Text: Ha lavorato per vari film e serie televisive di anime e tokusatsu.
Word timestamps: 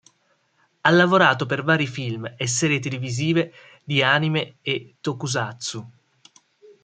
Ha 0.81 0.89
lavorato 0.89 1.45
per 1.45 1.63
vari 1.63 1.85
film 1.85 2.33
e 2.35 2.47
serie 2.47 2.79
televisive 2.79 3.53
di 3.83 4.01
anime 4.01 4.55
e 4.63 4.95
tokusatsu. 4.99 5.91